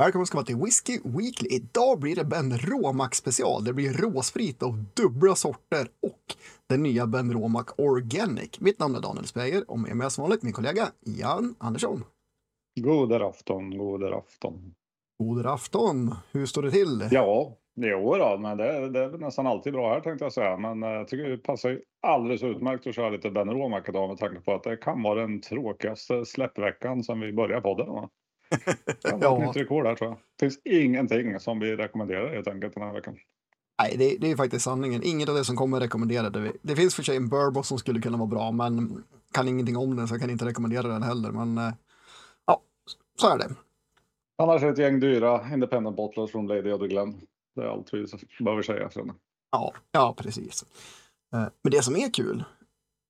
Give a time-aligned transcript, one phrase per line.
[0.00, 1.48] Välkommen ska vara till Whiskey Weekly.
[1.50, 3.64] Idag blir det Ben Romack special.
[3.64, 6.34] Det blir råsprit av dubbla sorter och
[6.68, 8.60] den nya Ben Romack Organic.
[8.60, 12.04] Mitt namn är Daniel Speyer och med mig som vanligt min kollega Jan Andersson.
[12.80, 14.74] God afton, god afton.
[15.18, 16.14] God afton.
[16.32, 17.08] Hur står det till?
[17.10, 20.56] Ja, jo då, men det, det är nästan alltid bra här tänkte jag säga.
[20.56, 24.40] Men jag tycker det passar alldeles utmärkt att köra lite Ben Romack idag med tanke
[24.40, 27.86] på att det kan vara den tråkigaste släppveckan som vi börjar podden.
[27.86, 28.08] Va?
[29.02, 30.18] Det var ett nytt rekord här tror jag.
[30.18, 33.16] Det finns ingenting som vi rekommenderar helt enkelt den här veckan.
[33.82, 35.02] Nej, det, det är faktiskt sanningen.
[35.04, 36.52] Inget av det som kommer rekommenderade vi.
[36.62, 39.96] Det finns för sig en bourbon som skulle kunna vara bra, men kan ingenting om
[39.96, 41.30] den så jag kan inte rekommendera den heller.
[41.30, 41.72] Men eh,
[42.46, 42.62] ja,
[43.20, 43.50] så är det.
[44.38, 47.20] Annars ett gäng dyra independent bottlers från Lady of the Glen.
[47.54, 48.06] Det är allt vi
[48.44, 48.90] behöver säga.
[48.90, 49.12] Sen.
[49.50, 50.64] Ja, ja precis.
[51.34, 52.44] Eh, Men det som är kul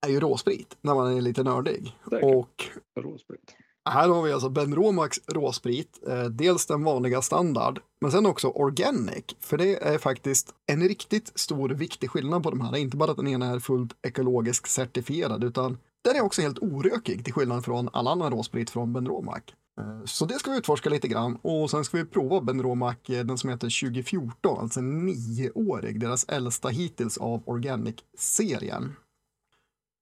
[0.07, 1.97] är ju råsprit när man är lite nördig.
[2.11, 2.25] Kul.
[2.25, 2.65] Och
[3.01, 3.57] Råsprit
[3.89, 5.99] här har vi alltså Ben Romax råsprit.
[6.09, 9.25] eh, Dels den vanliga standard, men sen också organic.
[9.41, 12.77] För det är faktiskt en riktigt stor viktig skillnad på de här.
[12.77, 17.25] Inte bara att den ena är fullt ekologiskt certifierad, utan den är också helt orökig
[17.25, 19.41] till skillnad från all annan råsprit från Ben Romac.
[19.81, 22.97] Eh, Så det ska vi utforska lite grann och sen ska vi prova Ben Romac,
[23.09, 28.93] eh, den som heter 2014, alltså nioårig, deras äldsta hittills av Organic-serien.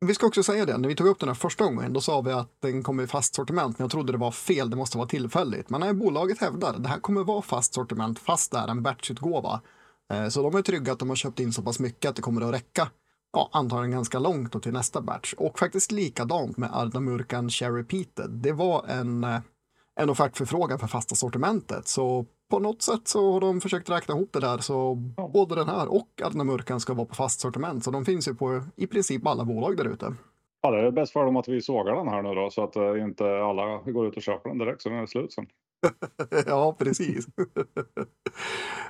[0.00, 2.20] Vi ska också säga det, när vi tog upp den här första gången, då sa
[2.20, 4.98] vi att den kommer i fast sortiment, men jag trodde det var fel, det måste
[4.98, 5.70] vara tillfälligt.
[5.70, 8.82] Men när bolaget hävdar att det här kommer vara fast sortiment, fast det är en
[8.82, 9.60] batchutgåva.
[10.12, 12.22] Eh, så de är trygga att de har köpt in så pass mycket att det
[12.22, 12.90] kommer att räcka,
[13.32, 15.34] ja, antagligen ganska långt då till nästa batch.
[15.34, 18.30] Och faktiskt likadant med Ardamurkan Cherry Peated.
[18.30, 19.40] Det var en, eh,
[19.98, 24.32] en offertförfrågan för fasta sortimentet, så på något sätt så har de försökt räkna ihop
[24.32, 24.94] det där så
[25.32, 27.84] både den här och Ardnamurkan ska vara på fast sortiment.
[27.84, 30.14] Så de finns ju på i princip alla bolag där ute.
[30.62, 32.76] Ja, det är bäst för dem att vi sågar den här nu då så att
[32.76, 35.46] eh, inte alla går ut och köper den direkt så den är slut sen.
[36.46, 37.26] ja, precis.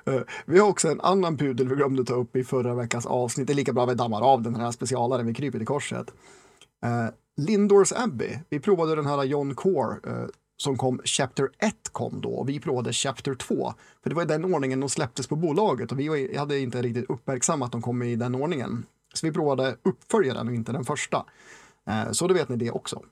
[0.04, 3.46] Eh, vi har också en annan pudel vi glömde ta upp i förra veckans avsnitt.
[3.46, 6.14] Det är lika bra vi dammar av den här specialaren, vi kryper i korset.
[6.86, 10.28] Uh, Lindors Abbey, vi provade den här John Core eh,
[10.62, 13.74] som kom, Chapter 1 kom då och vi provade Chapter 2.
[14.02, 17.10] För det var i den ordningen de släpptes på bolaget och vi hade inte riktigt
[17.10, 18.86] uppmärksammat att de kom i den ordningen.
[19.14, 21.26] Så vi provade uppföljaren och inte den första.
[21.86, 23.02] Eh, så då vet ni det också.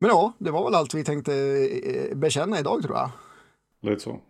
[0.00, 3.10] Men ja, det var väl allt vi tänkte eh, bekänna idag tror jag.
[3.82, 4.20] Lite så.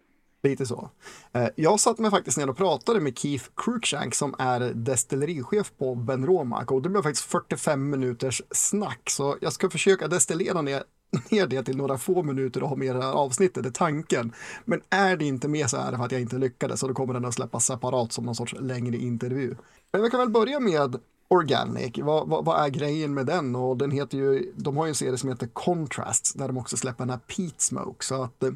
[0.42, 0.90] Lite så.
[1.32, 5.94] Eh, Jag satt mig faktiskt ner och pratade med Keith Cruikshank som är destillerichef på
[5.94, 10.82] Ben Romack och det blev faktiskt 45 minuters snack så jag ska försöka destillera ner,
[11.30, 14.32] ner det till några få minuter och ha med det här avsnittet, det är tanken.
[14.64, 16.94] Men är det inte med så är det för att jag inte lyckades och då
[16.94, 19.54] kommer den att släppas separat som någon sorts längre intervju.
[19.92, 20.96] Men vi kan väl börja med
[21.28, 23.56] Organic, vad, vad, vad är grejen med den?
[23.56, 26.76] Och den heter ju, de har ju en serie som heter Contrasts där de också
[26.76, 28.50] släpper den här Peat Smoke så att eh,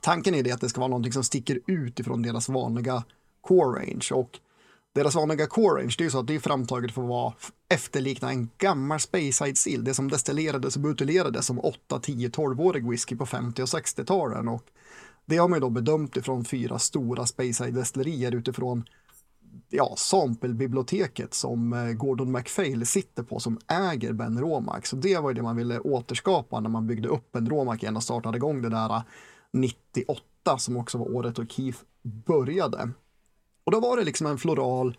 [0.00, 3.04] tanken är det att det ska vara någonting som sticker ut ifrån deras vanliga
[3.40, 4.38] core range och
[4.96, 7.32] deras vanliga core range det är ju så att det är framtaget för att vara
[7.68, 13.16] efterlikna en gammal Speyside Seal, det som destillerades och buteljerades som 8, 10, 12-årig whisky
[13.16, 14.62] på 50 och 60-talen och
[15.26, 18.84] det har man ju då bedömt ifrån fyra stora Speyside destillerier utifrån
[19.68, 24.86] ja, sampelbiblioteket som eh, Gordon MacPhail sitter på som äger Ben Romack.
[24.86, 27.96] Så det var ju det man ville återskapa när man byggde upp Ben Romack igen
[27.96, 29.02] och startade igång det där eh,
[29.52, 32.90] 98 som också var året då Keith började.
[33.66, 34.96] Och då var det liksom en floral,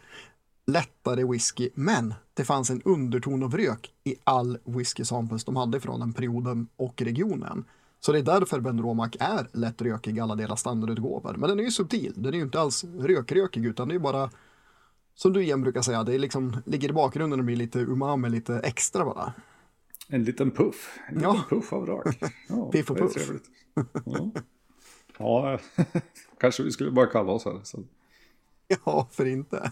[0.65, 5.79] lättare whisky, men det fanns en underton av rök i all whisky samples de hade
[5.79, 7.65] från den perioden och regionen.
[7.99, 11.35] Så det är därför Ben Romack är lätt rökig i alla deras standardutgåvor.
[11.37, 14.29] Men den är ju subtil, den är ju inte alls rökrökig utan det är bara
[15.15, 18.59] som du igen brukar säga, det liksom, ligger i bakgrunden och blir lite umami, lite
[18.59, 19.33] extra bara.
[20.09, 20.99] En liten puff.
[21.09, 21.43] En liten Ja.
[21.49, 22.19] puff av rök.
[22.49, 23.31] Ja, Piff och puff.
[24.05, 24.31] Ja,
[25.17, 25.59] ja
[26.39, 27.59] kanske vi skulle bara kalla oss här.
[27.63, 27.79] Så.
[28.85, 29.71] Ja, för inte.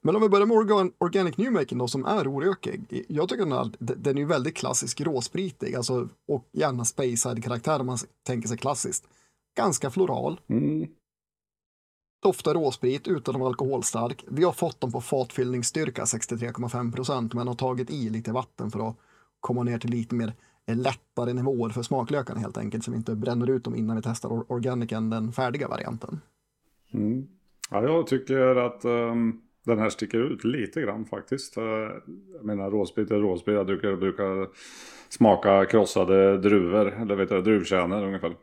[0.00, 3.04] Men om vi börjar med organ, Organic Newmaking då, som är orökig.
[3.08, 7.98] Jag tycker den, är, den är väldigt klassisk råspritig, alltså, och gärna Speyside-karaktär om man
[8.26, 9.04] tänker sig klassiskt.
[9.56, 10.88] Ganska floral, Mm.
[12.22, 14.24] doftar råsprit utan att vara alkoholstark.
[14.28, 18.88] Vi har fått dem på fatfyllningsstyrka 63,5 procent, men har tagit i lite vatten för
[18.88, 18.96] att
[19.40, 20.32] komma ner till lite mer
[20.66, 24.02] eh, lättare nivåer för smaklökarna helt enkelt, så vi inte bränner ut dem innan vi
[24.02, 26.20] testar or- Organicen, den färdiga varianten.
[26.92, 27.28] Mm.
[27.72, 31.56] Ja, jag tycker att um, den här sticker ut lite grann faktiskt.
[31.56, 31.64] Eh,
[32.34, 33.54] jag menar råsprit är råsprit.
[33.54, 34.48] Jag brukar, brukar
[35.08, 38.34] smaka krossade druvor, eller vet du, druvkärnor ungefär.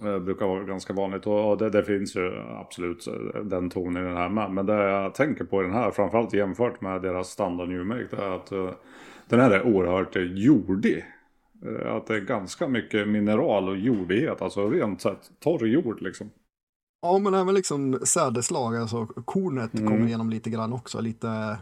[0.00, 4.08] Det brukar vara ganska vanligt och det, det finns ju absolut eh, den tonen i
[4.08, 4.50] den här med.
[4.50, 8.06] Men det jag tänker på i den här, framförallt jämfört med deras standard New Make,
[8.10, 8.70] det är att uh,
[9.28, 11.04] den här är oerhört jordig.
[11.84, 16.30] Att det är ganska mycket mineral och jordighet, alltså rent sett torr jord liksom.
[17.02, 19.90] Ja, men även liksom sädeslag, alltså kornet mm.
[19.90, 21.58] kommer igenom lite grann också, lite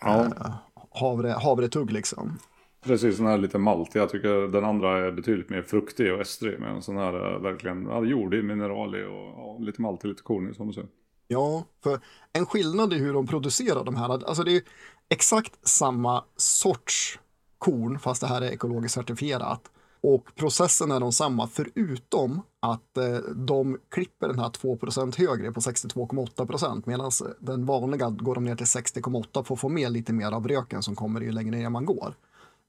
[0.00, 0.24] ja.
[0.24, 0.54] eh,
[0.90, 2.38] havre, havretugg liksom.
[2.84, 4.00] Precis, den här lite maltig.
[4.00, 6.60] Jag tycker den andra är betydligt mer fruktig och estrig.
[6.60, 10.66] Men sån här är verkligen ja, jordig, mineralig och ja, lite maltig, lite kornig som
[10.66, 10.88] du säger.
[11.28, 12.00] Ja, för
[12.32, 14.62] en skillnad i hur de producerar de här, alltså det är
[15.08, 17.18] exakt samma sorts
[17.58, 19.70] korn, fast det här är ekologiskt certifierat.
[20.02, 25.60] Och processen är de samma, förutom att eh, de klipper den här 2% högre på
[25.60, 30.12] 62,8% medan eh, den vanliga går de ner till 60,8 för att få med lite
[30.12, 32.14] mer av röken som kommer ju längre ner man går.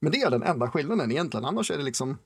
[0.00, 2.18] Men det är den enda skillnaden egentligen, annars är det liksom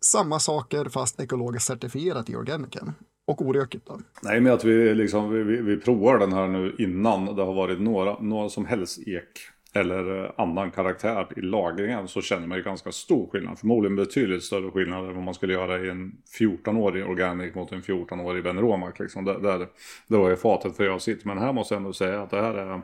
[0.00, 2.92] samma saker fast ekologiskt certifierat i organiken.
[3.26, 4.00] Och orökigt då?
[4.22, 7.54] Nej, men att vi, liksom, vi, vi, vi provar den här nu innan det har
[7.54, 12.58] varit några, några som helst ek eller eh, annan karaktär i lagringen så känner man
[12.58, 13.58] ju ganska stor skillnad.
[13.58, 17.82] Förmodligen betydligt större skillnad än vad man skulle göra i en 14-årig organic mot en
[17.82, 18.98] 14-årig Benromac.
[18.98, 19.24] Liksom.
[19.24, 19.66] Där, där,
[20.06, 21.24] där var ju fatet för jag sitt.
[21.24, 22.82] Men här måste jag ändå säga att det här är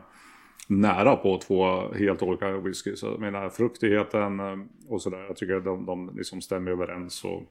[0.67, 2.95] nära på två helt olika whisky.
[2.95, 4.57] Så jag menar fruktigheten eh,
[4.87, 5.25] och sådär.
[5.27, 7.23] Jag tycker att de, de liksom stämmer överens.
[7.23, 7.43] Och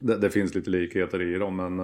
[0.00, 1.56] det, det, finns lite likheter i dem.
[1.56, 1.76] Men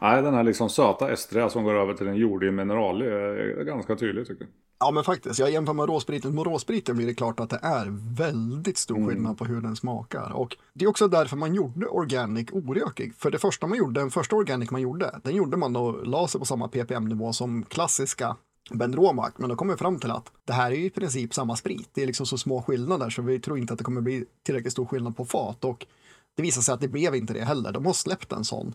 [0.00, 3.96] nej, den här liksom söta estriga som går över till en jordig mineral är ganska
[3.96, 4.52] tydlig tycker jag.
[4.80, 6.34] Ja men faktiskt, jag jämför med råspriten.
[6.34, 7.86] Med råspriten blir det klart att det är
[8.16, 9.08] väldigt stor mm.
[9.08, 10.32] skillnad på hur den smakar.
[10.32, 13.14] Och det är också därför man gjorde organic orökig.
[13.14, 16.28] För det första man gjorde, den första organic man gjorde, den gjorde man och la
[16.28, 18.36] sig på samma ppm-nivå som klassiska
[18.70, 21.56] Ben Romac, men då kommer vi fram till att det här är i princip samma
[21.56, 21.90] sprit.
[21.94, 24.72] Det är liksom så små skillnader så vi tror inte att det kommer bli tillräckligt
[24.72, 25.86] stor skillnad på fat och
[26.38, 27.72] det visade sig att det blev inte det heller.
[27.72, 28.74] De har släppt en sån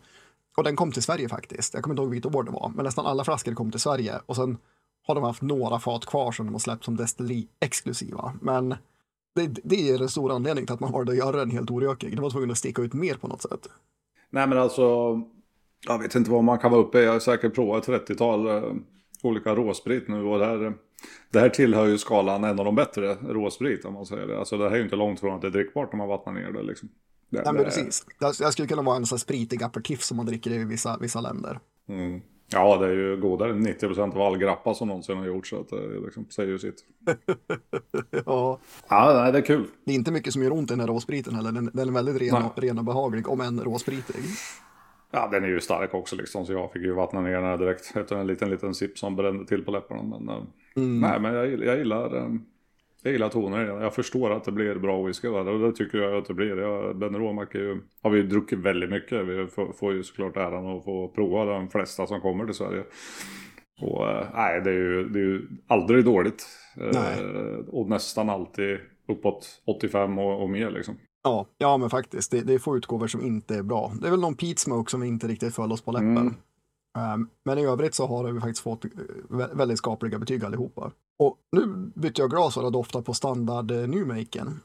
[0.57, 1.74] och den kom till Sverige faktiskt.
[1.74, 4.19] Jag kommer inte ihåg vilket år det var, men nästan alla flaskor kom till Sverige
[4.25, 4.57] och sen
[5.07, 8.33] har de haft några fat kvar som de har släppt som destilleri exklusiva.
[8.42, 8.69] Men
[9.36, 12.15] det, det är den stora anledningen till att man valde att göra den helt orökig.
[12.15, 13.69] Det var tvungen att sticka ut mer på något sätt.
[14.30, 14.81] Nej men alltså,
[15.88, 17.04] jag vet inte vad man kan vara uppe i.
[17.04, 18.74] Jag har säkert provat 30-tal eh,
[19.24, 20.74] olika råsprit nu och det här,
[21.31, 24.39] det här tillhör ju skalan en av de bättre råsprit om man säger det.
[24.39, 26.33] Alltså det här är ju inte långt från att det är drickbart om man vattnar
[26.33, 26.89] ner det liksom.
[27.33, 28.06] Det, Nej, men precis.
[28.19, 31.59] Det skulle kunna vara en sån spritig aperitif som man dricker i vissa, vissa länder.
[31.89, 32.21] Mm.
[32.51, 35.50] Ja, det är ju godare än 90% av all grappa som någonsin har gjorts.
[35.50, 36.85] Så att det liksom säger ju sitt.
[38.25, 38.59] ja.
[38.88, 39.65] Ja, nej, det är kul.
[39.85, 41.51] Det är inte mycket som gör ont i den här råspriten heller.
[41.51, 44.15] Den, den är väldigt ren och, ren och behaglig, om än råspritig.
[45.12, 47.57] Ja, den är ju stark också liksom, så jag fick ju vattna ner den här
[47.57, 50.03] direkt efter en liten, liten sipp som brände till på läpparna.
[50.03, 50.44] Men, eh,
[50.75, 51.00] mm.
[51.00, 52.30] nej, men jag, jag gillar, eh,
[53.03, 56.17] jag gillar toner Jag förstår att det blir bra whisky där, och det tycker jag
[56.17, 56.57] att det blir.
[56.57, 57.47] Jag, ben Romac
[58.01, 59.27] har vi ju druckit väldigt mycket.
[59.27, 62.83] Vi får, får ju såklart äran att få prova de flesta som kommer till Sverige.
[63.81, 66.47] Och eh, nej, det är ju, det är ju aldrig dåligt.
[66.75, 67.25] Nej.
[67.67, 70.95] och nästan alltid uppåt 85 och, och mer liksom.
[71.23, 72.31] Ja, ja men faktiskt.
[72.31, 73.91] Det, det är få utgåvor som inte är bra.
[74.01, 76.17] Det är väl någon Pete Smoke som inte riktigt föll oss på läppen.
[76.17, 76.35] Mm.
[76.98, 78.92] Um, men i övrigt så har vi faktiskt fått eh,
[79.30, 80.92] väldigt skapliga betyg allihopa.
[81.19, 84.60] Och nu bytte jag glas och doftar på standard uh, Newmaken.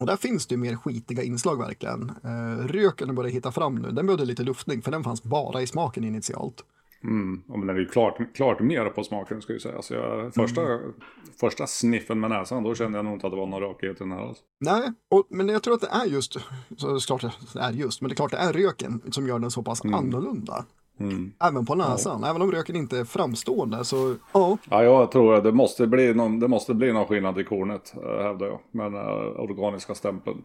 [0.00, 2.12] Och där finns det ju mer skitiga inslag verkligen.
[2.24, 3.90] Uh, röken börjar hitta fram nu.
[3.90, 6.64] Den behövde lite luftning för den fanns bara i smaken initialt.
[7.04, 7.42] Mm.
[7.46, 9.82] Men den är ju klart, klart mer på smaken ska jag säga.
[9.82, 10.92] Så jag, första, mm.
[11.40, 13.98] första sniffen med näsan då kände jag nog inte att det var någon rökighet i
[13.98, 14.28] den här.
[14.28, 14.42] Alltså.
[14.60, 16.32] Nej, och, men jag tror att det är just,
[16.76, 17.20] så det är klart
[17.52, 19.84] det är just, men det är klart det är röken som gör den så pass
[19.84, 19.94] mm.
[19.94, 20.64] annorlunda.
[21.04, 21.32] Mm.
[21.44, 22.30] Även på näsan, ja.
[22.30, 24.58] även om röken inte är framstående så ja.
[24.70, 27.94] Ja, jag tror att det måste bli någon, det måste bli någon skillnad i kornet
[27.96, 28.58] eh, hävdar jag.
[28.70, 30.42] Men uh, organiska stämpeln.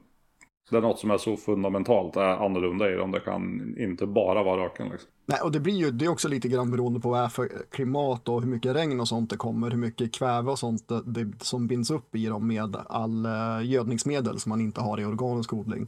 [0.70, 3.12] Det är något som är så fundamentalt är annorlunda i dem.
[3.12, 4.90] Det kan inte bara vara röken.
[4.90, 5.10] Liksom.
[5.26, 7.30] Nej, och det blir ju det är också lite grann beroende på vad det är
[7.30, 10.88] för klimat och hur mycket regn och sånt det kommer, hur mycket kväve och sånt
[10.88, 15.00] det, det som binds upp i dem med all uh, gödningsmedel som man inte har
[15.00, 15.88] i organisk odling.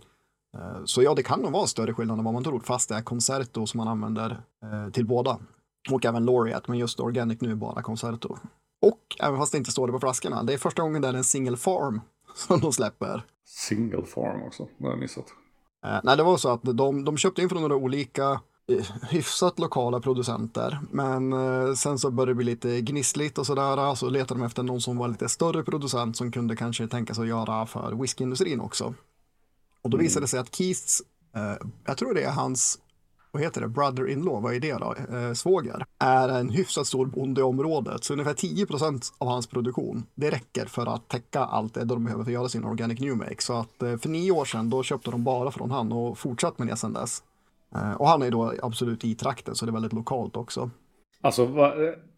[0.57, 2.95] Uh, så ja, det kan nog vara större skillnad än vad man tror, fast det
[2.95, 4.31] är Concerto som man använder
[4.63, 5.37] uh, till båda.
[5.91, 8.37] Och även Laureate, men just Organic nu bara Concerto.
[8.81, 11.13] Och även fast det inte står det på flaskorna, det är första gången det är
[11.13, 12.01] en single farm
[12.35, 13.25] som de släpper.
[13.45, 15.25] Single farm också, det har jag missat.
[15.85, 18.41] Eh, nej, det var så att de, de köpte in från några olika
[18.71, 20.79] eh, hyfsat lokala producenter.
[20.91, 23.95] Men eh, sen så började det bli lite gnissligt och sådär.
[23.95, 27.21] Så letade de efter någon som var lite större producent som kunde kanske tänka sig
[27.21, 28.93] att göra för whiskyindustrin också.
[29.81, 30.03] Och då mm.
[30.03, 31.01] visade det sig att Keiths,
[31.35, 32.79] eh, jag tror det är hans
[33.31, 37.41] vad heter det, brother-in-law, vad är det då, eh, svåger, är en hyfsat stor bonde
[37.41, 38.03] i området.
[38.03, 42.03] Så ungefär 10 procent av hans produktion, det räcker för att täcka allt det de
[42.03, 43.41] behöver för att göra sin Organic New Make.
[43.41, 46.59] Så att eh, för nio år sedan, då köpte de bara från han och fortsatt
[46.59, 47.23] med det sedan dess.
[47.75, 50.69] Eh, och han är då absolut i trakten, så det är väldigt lokalt också.
[51.21, 51.73] Alltså, va,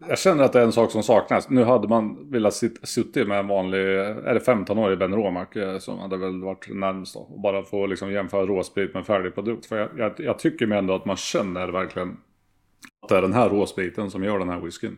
[0.07, 1.49] jag känner att det är en sak som saknas.
[1.49, 5.77] Nu hade man velat sitt, suttit med en vanlig, är det 15-årig Ben Romack eh,
[5.77, 7.19] som hade väl varit närmst då.
[7.19, 9.65] Och bara få liksom jämföra råsprit med färdig produkt.
[9.65, 12.17] För jag, jag, jag tycker mig ändå att man känner verkligen
[13.01, 14.97] att det är den här råspriten som gör den här whiskyn.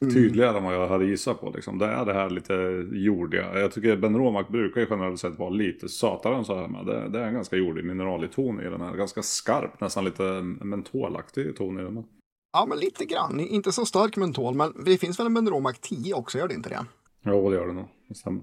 [0.00, 0.14] Mm.
[0.14, 1.50] Tydligare än vad jag hade gissat på.
[1.50, 1.78] Liksom.
[1.78, 2.54] Det är det här lite
[2.92, 3.60] jordiga.
[3.60, 6.68] Jag tycker Ben Romack brukar ju generellt sett vara lite sötare än så här.
[6.68, 8.96] Men det, det är en ganska jordig mineralig ton i den här.
[8.96, 10.22] Ganska skarp, nästan lite
[10.60, 11.96] mentolaktig ton i den.
[11.96, 12.04] Här.
[12.52, 13.40] Ja, men lite grann.
[13.40, 16.68] Inte så stark mentol, men det finns väl en Benromac 10 också, gör det inte
[16.68, 16.86] det?
[17.24, 17.88] Jo, det gör det nog.
[18.08, 18.42] Det stämmer.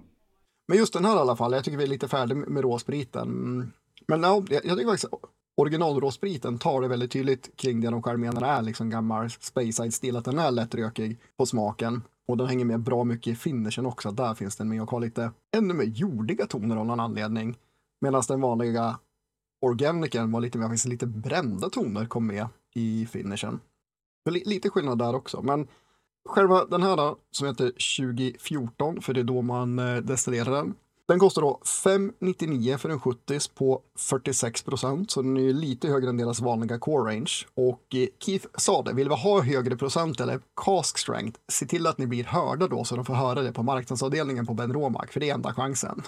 [0.68, 3.28] Men just den här i alla fall, jag tycker vi är lite färdiga med råspriten.
[4.08, 5.14] Men ja, jag tycker faktiskt
[5.58, 10.26] originalråspriten tar det väldigt tydligt kring det de själva menar är liksom gammal Speyside-stil, att
[10.26, 12.04] den är lättrökig på smaken.
[12.28, 15.00] Och den hänger med bra mycket i finishen också, där finns den med och har
[15.00, 17.58] lite ännu mer jordiga toner av någon anledning.
[18.02, 19.00] Medan den vanliga
[19.62, 23.60] organiken var lite mer, faktiskt lite brända toner kom med i finishen.
[24.30, 25.68] Lite skillnad där också, men
[26.26, 30.76] själva den här då, som heter 2014, för det är då man eh, destillerar den.
[31.08, 36.10] Den kostar då 599 för en 70 på 46 procent, så den är lite högre
[36.10, 37.32] än deras vanliga core range.
[37.54, 41.88] Och eh, Keith sa det, vill vi ha högre procent eller cask strength, se till
[41.88, 45.06] att ni blir hörda då så de får höra det på marknadsavdelningen på Ben Romac,
[45.10, 46.02] för det är enda chansen.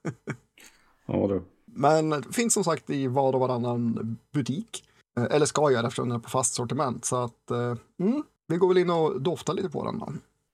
[1.06, 1.42] ja, det.
[1.64, 4.84] Men finns som sagt i var och varannan butik.
[5.18, 7.04] Eh, eller ska göra eftersom den är på fast sortiment.
[7.04, 10.12] Så att, eh, mm, vi går väl in och doftar lite på den då.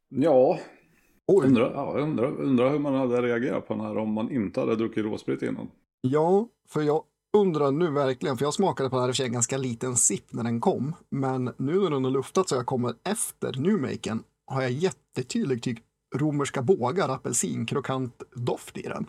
[0.09, 0.59] Ja,
[1.33, 1.47] Oj.
[1.47, 4.77] Undrar, ja, undrar, undrar hur man hade reagerat på den här om man inte hade
[4.77, 5.71] druckit råsprit innan.
[6.01, 7.03] Ja, för jag
[7.37, 10.45] undrar nu verkligen, för jag smakade på den här för en ganska liten sipp när
[10.45, 10.95] den kom.
[11.11, 15.79] Men nu när den har luftat så jag kommer efter newmaken har jag jättetydlig typ
[16.17, 19.07] romerska bågar, apelsinkrokant doft i den.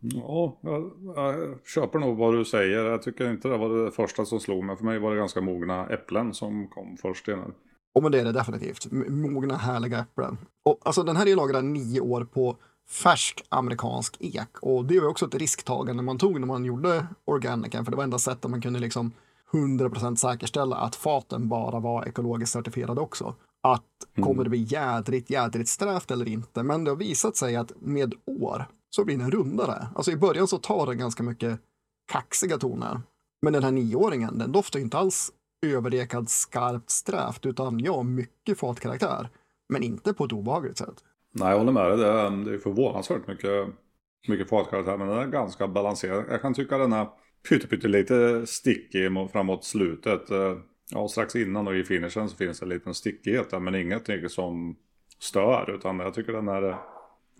[0.00, 2.84] Ja, jag, jag, köper nog vad du säger.
[2.84, 4.76] Jag tycker inte det var det första som slog mig.
[4.76, 7.52] För mig var det ganska mogna äpplen som kom först innan.
[7.94, 8.92] Och men det är det definitivt.
[9.08, 10.38] Mogna härliga äpplen.
[10.64, 12.56] Och, alltså, den här är lagrad nio år på
[12.90, 14.58] färsk amerikansk ek.
[14.60, 17.84] Och det var också ett risktagande man tog när man gjorde organiken.
[17.84, 19.12] För det var enda sättet man kunde liksom
[19.52, 23.34] 100% säkerställa att faten bara var ekologiskt certifierade också.
[23.62, 23.82] Att
[24.14, 24.26] mm.
[24.26, 26.62] kommer det bli jädrigt, jädrigt strävt eller inte?
[26.62, 29.86] Men det har visat sig att med år så blir den rundare.
[29.94, 31.60] Alltså i början så tar den ganska mycket
[32.12, 33.00] kaxiga toner.
[33.42, 35.32] Men den här nioåringen, den doftar inte alls
[35.66, 39.28] överrekad skarpt strävt, utan ja, mycket fatkaraktär.
[39.68, 41.04] Men inte på ett obehagligt sätt.
[41.32, 41.96] Nej, jag håller med dig.
[41.96, 43.68] Det är, det är förvånansvärt mycket,
[44.28, 46.24] mycket fatkaraktär, men den är ganska balanserad.
[46.30, 47.08] Jag kan tycka den är
[47.48, 50.30] pyttelite stickig framåt slutet.
[50.30, 50.56] Eh,
[50.90, 54.28] ja, strax innan och i finishen så finns det en liten stickighet där, men ingenting
[54.28, 54.76] som
[55.18, 56.76] stör, utan jag tycker den är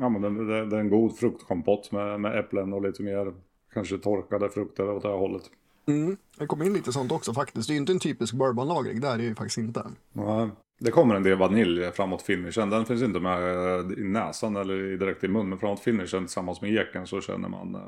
[0.00, 3.32] Ja men det, det, det är en god fruktkompott med, med äpplen och lite mer
[3.74, 5.42] kanske torkade frukter åt det här hållet.
[5.86, 7.68] Mm, det kom in lite sånt också faktiskt.
[7.68, 9.84] Det är ju inte en typisk bourbonlagring, det är det ju faktiskt inte.
[10.12, 10.48] Nej,
[10.80, 12.70] det kommer en del vanilj framåt finishen.
[12.70, 15.48] Den finns inte med eh, i näsan eller direkt i mun.
[15.48, 17.80] Men framåt finishen tillsammans med eken så känner man eh,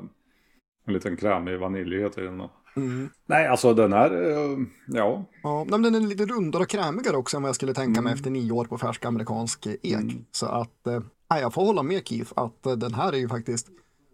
[0.85, 2.43] en liten krämig vaniljighet i den.
[2.75, 3.09] Mm.
[3.25, 5.25] Nej, alltså den här, eh, ja.
[5.43, 8.11] Ja, men den är lite rundare och krämigare också än vad jag skulle tänka mig
[8.11, 8.17] mm.
[8.17, 9.93] efter nio år på färsk amerikansk ek.
[9.93, 10.25] Mm.
[10.31, 10.87] Så att
[11.33, 13.67] Nej, jag får hålla med Keith att eh, den här är ju faktiskt,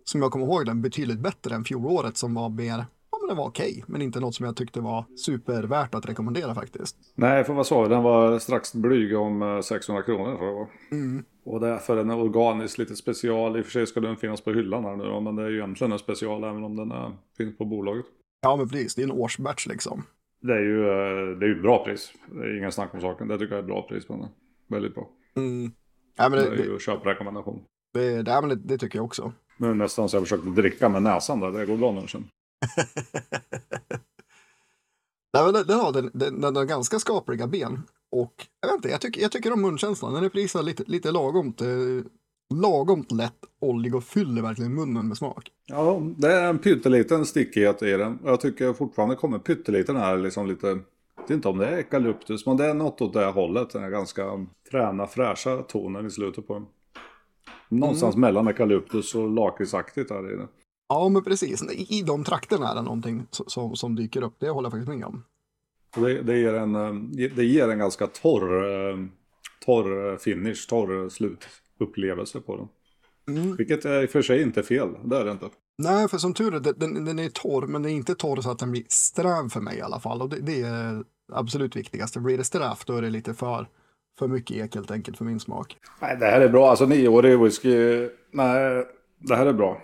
[0.03, 3.37] som jag kommer ihåg den, betydligt bättre än fjolåret som var mer Ja, men den
[3.37, 6.97] var okej, men inte något som jag tyckte var supervärt att rekommendera faktiskt.
[7.15, 10.67] Nej, för vad sa vi, den var strax blyg om 600 eh, kronor tror jag
[10.91, 11.23] mm.
[11.43, 14.41] Och det är för en organisk lite special, i och för sig ska den finnas
[14.41, 16.91] på hyllan här nu då, men det är ju egentligen en special även om den
[16.91, 18.05] är, finns på bolaget.
[18.41, 20.03] Ja, men precis, det är en årsbatch liksom.
[20.41, 23.27] Det är ju eh, det är ett bra pris, det är ingen snack om saken,
[23.27, 24.27] det tycker jag är ett bra pris på den.
[24.67, 25.09] Väldigt bra.
[25.35, 25.71] Mm.
[26.15, 27.63] Ja, men det, det är ju köprekommendation.
[27.93, 29.33] Det, det, det, det tycker jag också.
[29.57, 32.23] Nu nästan så jag försökte dricka med näsan där, det går bra nu sen.
[35.33, 37.83] Nej, men den, har, den, den, den har ganska skapliga ben.
[38.11, 40.13] Och jag vet inte, jag tycker, jag tycker om munkänslan.
[40.13, 41.67] Den är prisad lite, lite lagomt, eh,
[42.53, 45.51] lagomt lätt oljig och fyller verkligen munnen med smak.
[45.65, 48.19] Ja, det är en pytteliten stickighet i den.
[48.23, 50.79] Jag tycker fortfarande kommer pytteliten här liksom lite
[51.29, 53.69] vet inte om det är eukalyptus, men det är något åt det hållet.
[53.69, 56.65] Den är ganska fräna, fräscha tonen i slutet på den.
[57.69, 58.21] Någonstans mm.
[58.21, 60.47] mellan eukalyptus och lakritsaktigt är det.
[60.89, 61.63] Ja, men precis.
[61.71, 64.35] I de trakterna är det någonting som, som dyker upp.
[64.39, 65.23] Det håller jag faktiskt med om.
[65.95, 66.93] Det, det, ger en, eh,
[67.35, 68.97] det ger en ganska torr, eh,
[69.65, 72.67] torr finish, torr slutupplevelse på den.
[73.37, 73.55] Mm.
[73.55, 75.49] Vilket är i och för sig inte fel, det är det inte.
[75.77, 78.51] Nej, för som tur är, den, den är torr, men den är inte torr så
[78.51, 80.21] att den blir sträv för mig i alla fall.
[80.21, 82.19] Och det, det är absolut viktigaste.
[82.19, 83.67] Blir det strävt då är det lite för,
[84.19, 85.77] för mycket ek helt enkelt för min smak.
[86.01, 86.69] Nej, det här är bra.
[86.69, 88.85] Alltså nioårig whisky, nej,
[89.19, 89.81] det här är bra.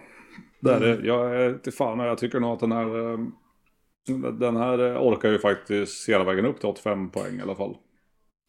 [0.60, 1.06] Det är mm.
[1.06, 3.18] Jag är till fan, jag tycker nog att den här,
[4.40, 7.78] den här orkar ju faktiskt hela vägen upp till 85 poäng i alla fall.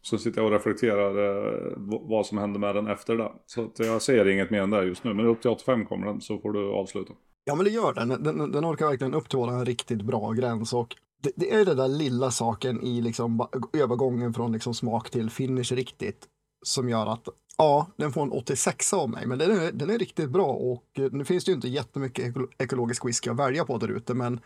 [0.03, 3.33] Så sitter jag och reflekterar eh, vad som händer med den efter det.
[3.47, 5.15] Så jag ser inget mer än det just nu.
[5.15, 7.13] Men upp till 85 kommer den så får du avsluta.
[7.45, 8.09] Ja, men det gör den.
[8.09, 10.73] Den, den orkar verkligen upp till en riktigt bra gräns.
[10.73, 15.31] Och det, det är den där lilla saken i liksom övergången från liksom smak till
[15.31, 16.27] finish riktigt
[16.63, 19.99] som gör att ja, den får en 86 av mig, men den är, den är
[19.99, 23.79] riktigt bra och eh, nu finns det ju inte jättemycket ekologisk whisky att välja på
[23.79, 24.41] där ute, men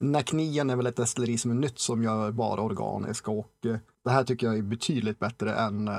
[0.00, 3.30] Nacknien är väl ett destilleri som är nytt som gör bara organiska.
[3.30, 5.94] och eh, det här tycker jag är betydligt bättre än eh,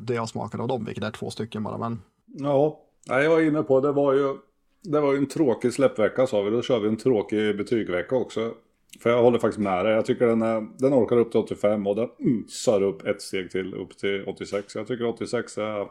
[0.00, 1.78] det jag smakade av dem, vilket är två stycken bara.
[1.78, 2.02] Men...
[2.26, 4.36] Ja, jag var inne på det var ju
[4.82, 8.54] det var ju en tråkig släppvecka sa vi, då kör vi en tråkig betygvecka också.
[9.00, 9.94] För jag håller faktiskt med dig.
[9.94, 12.08] Jag tycker den, är, den orkar upp till 85 och den
[12.48, 14.74] sör upp ett steg till upp till 86.
[14.74, 15.88] Jag tycker 86 är,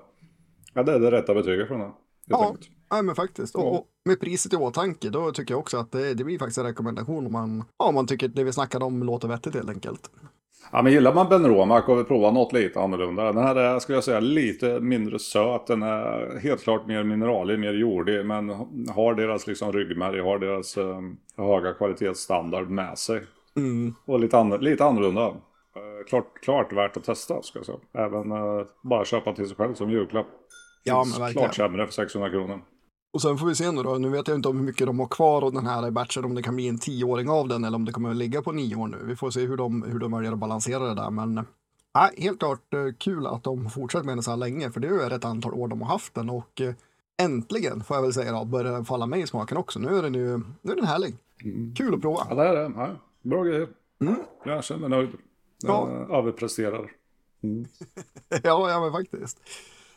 [0.73, 1.91] ja, det är det rätta betyget från den.
[2.25, 2.55] Ja,
[2.89, 3.55] ja, men faktiskt.
[3.55, 6.57] Och, och, med priset i åtanke, då tycker jag också att det, det blir faktiskt
[6.57, 10.09] en rekommendation om man, ja, man tycker det vi snackade om låter vettigt helt enkelt.
[10.71, 13.31] Ja, men gillar man Ben Romac och vill prova något lite annorlunda.
[13.31, 15.67] Den här är, skulle jag säga, lite mindre söt.
[15.67, 18.25] Den är helt klart mer mineralig, mer jordig.
[18.25, 18.49] Men
[18.89, 20.99] har deras liksom ryggmärg, har deras eh,
[21.37, 23.21] höga kvalitetsstandard med sig.
[23.55, 23.93] Mm.
[24.05, 25.27] Och lite, an lite annorlunda.
[25.75, 27.77] Eh, klart, klart värt att testa, ska jag säga.
[27.93, 30.27] Även eh, bara köpa till sig själv som julklapp.
[30.83, 31.47] Ja, men verkligen.
[31.49, 32.61] Klart sämre för 600 kronor.
[33.15, 33.97] Och sen får vi se nu då.
[33.97, 36.35] Nu vet jag inte om hur mycket de har kvar av den här batchen, om
[36.35, 38.75] det kan bli en tioåring av den eller om det kommer att ligga på nio
[38.75, 38.97] år nu.
[39.03, 41.09] Vi får se hur de, hur de väljer att balansera det där.
[41.09, 41.43] Men äh,
[42.17, 45.11] helt klart äh, kul att de fortsätter med den så här länge, för det är
[45.11, 46.73] ett antal år de har haft den och äh,
[47.17, 49.79] äntligen får jag väl säga då, börjar den falla mig i smaken också.
[49.79, 51.15] Nu är den ju, nu är den härlig.
[51.43, 51.75] Mm.
[51.75, 52.27] Kul att prova.
[52.29, 52.71] Ja, det är det.
[52.75, 52.89] Ja,
[53.21, 53.67] bra grejer.
[54.01, 54.15] Mm.
[54.45, 55.09] Jag känner nöjd.
[55.63, 56.17] Jag ja.
[56.17, 56.91] överpresterar.
[57.43, 57.65] Mm.
[58.43, 59.39] ja, ja, men faktiskt.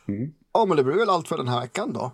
[0.07, 0.33] Mm.
[0.53, 2.11] Ja, men det blir väl allt för den här veckan då.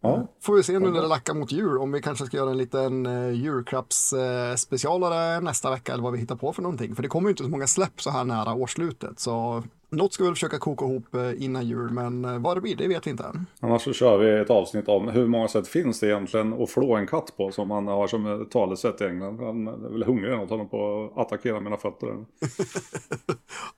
[0.00, 0.26] Ja.
[0.40, 2.58] Får vi se nu när det lackar mot jul om vi kanske ska göra en
[2.58, 6.94] liten uh, julklappsspecialare uh, nästa vecka eller vad vi hittar på för någonting.
[6.94, 9.20] För det kommer ju inte så många släpp så här nära årsslutet.
[9.20, 12.76] Så något ska vi försöka koka ihop uh, innan jul, men uh, vad det blir
[12.76, 13.46] det vet vi inte än.
[13.60, 16.96] Annars så kör vi ett avsnitt om hur många sätt finns det egentligen att flå
[16.96, 19.40] en katt på som man har som talesätt i England.
[19.40, 22.08] Han är väl hungrig och håller på att attackera mina fötter.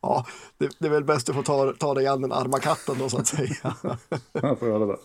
[0.03, 0.27] ja,
[0.59, 3.09] det, det, är väl bäst att få ta, ta dig an den arma katten då
[3.09, 3.77] så att säga.
[4.33, 4.97] Jag får göra det.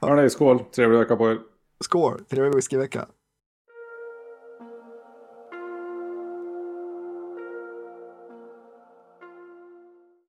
[0.00, 0.58] Hörni, skål!
[0.74, 1.38] Trevlig vecka på er!
[1.84, 2.24] Skål!
[2.28, 3.06] Trevlig whiskyvecka!